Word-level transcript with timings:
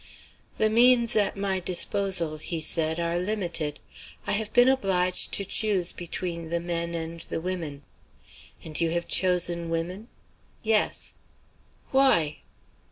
"The 0.57 0.71
means 0.71 1.15
at 1.15 1.37
my 1.37 1.59
disposal," 1.59 2.37
he 2.37 2.59
said, 2.59 2.99
"are 2.99 3.19
limited. 3.19 3.79
I 4.25 4.31
have 4.31 4.51
been 4.51 4.67
obliged 4.67 5.31
to 5.33 5.45
choose 5.45 5.93
between 5.93 6.49
the 6.49 6.59
men 6.59 6.95
and 6.95 7.19
the 7.21 7.39
women." 7.39 7.83
"And 8.63 8.81
you 8.81 8.89
have 8.89 9.07
chosen 9.07 9.69
women?" 9.69 10.07
"Yes." 10.63 11.17
"Why?" 11.91 12.39